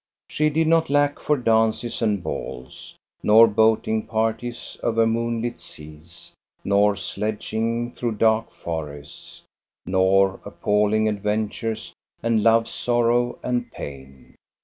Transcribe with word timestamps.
She 0.27 0.49
did 0.49 0.65
not 0.65 0.89
lack 0.89 1.19
for 1.19 1.37
dances 1.37 2.01
and 2.01 2.23
balls, 2.23 2.95
nor 3.21 3.45
boating 3.45 4.07
parties 4.07 4.75
over 4.81 5.05
moonlit 5.05 5.59
seas, 5.61 6.33
nor 6.63 6.95
sledging 6.95 7.91
through 7.91 8.13
dark 8.13 8.51
forests, 8.51 9.43
nor 9.85 10.39
appalling 10.43 11.07
adventures 11.07 11.93
and 12.23 12.41
love's 12.41 12.71
sorrow 12.71 13.37
and 13.43 13.71
pain. 13.71 14.33